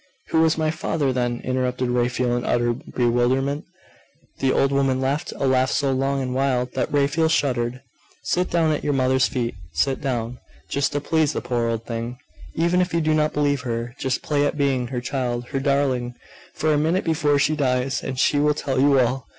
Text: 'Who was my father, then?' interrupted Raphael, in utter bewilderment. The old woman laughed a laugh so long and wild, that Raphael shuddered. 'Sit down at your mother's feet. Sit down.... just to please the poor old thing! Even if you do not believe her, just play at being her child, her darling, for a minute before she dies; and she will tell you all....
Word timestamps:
'Who 0.29 0.41
was 0.41 0.57
my 0.57 0.71
father, 0.71 1.13
then?' 1.13 1.41
interrupted 1.43 1.91
Raphael, 1.91 2.35
in 2.35 2.43
utter 2.43 2.73
bewilderment. 2.73 3.65
The 4.39 4.51
old 4.51 4.71
woman 4.71 4.99
laughed 4.99 5.31
a 5.33 5.45
laugh 5.45 5.69
so 5.69 5.91
long 5.91 6.23
and 6.23 6.33
wild, 6.33 6.73
that 6.73 6.91
Raphael 6.91 7.29
shuddered. 7.29 7.81
'Sit 8.23 8.49
down 8.49 8.71
at 8.71 8.83
your 8.83 8.93
mother's 8.93 9.27
feet. 9.27 9.53
Sit 9.73 10.01
down.... 10.01 10.39
just 10.67 10.91
to 10.93 11.01
please 11.01 11.33
the 11.33 11.41
poor 11.41 11.67
old 11.67 11.85
thing! 11.85 12.17
Even 12.55 12.81
if 12.81 12.95
you 12.95 12.99
do 13.01 13.13
not 13.13 13.31
believe 13.31 13.61
her, 13.61 13.93
just 13.99 14.23
play 14.23 14.43
at 14.47 14.57
being 14.57 14.87
her 14.87 15.01
child, 15.01 15.49
her 15.49 15.59
darling, 15.59 16.15
for 16.55 16.73
a 16.73 16.79
minute 16.79 17.03
before 17.03 17.37
she 17.37 17.55
dies; 17.55 18.01
and 18.01 18.17
she 18.17 18.39
will 18.39 18.55
tell 18.55 18.79
you 18.79 18.99
all.... 18.99 19.27